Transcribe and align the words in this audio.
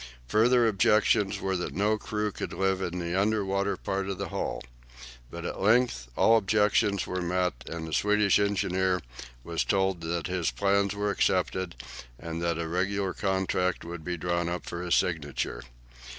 Further 0.29 0.65
objections 0.67 1.39
were 1.39 1.55
that 1.57 1.75
no 1.75 1.95
crew 1.99 2.31
could 2.31 2.53
live 2.53 2.81
in 2.81 2.97
the 2.97 3.13
under 3.15 3.45
water 3.45 3.77
part 3.77 4.09
of 4.09 4.17
the 4.17 4.29
hull. 4.29 4.63
But 5.29 5.45
at 5.45 5.61
length 5.61 6.07
all 6.17 6.37
objections 6.37 7.05
were 7.05 7.21
met, 7.21 7.53
and 7.69 7.87
the 7.87 7.93
Swedish 7.93 8.39
engineer 8.39 9.01
was 9.43 9.63
told 9.63 10.01
that 10.01 10.25
his 10.25 10.49
plans 10.49 10.95
were 10.95 11.11
accepted, 11.11 11.75
and 12.17 12.41
that 12.41 12.57
a 12.57 12.67
regular 12.67 13.13
contract 13.13 13.85
would 13.85 14.03
be 14.03 14.17
drawn 14.17 14.49
up 14.49 14.65
for 14.65 14.81
his 14.81 14.95
signature. 14.95 15.61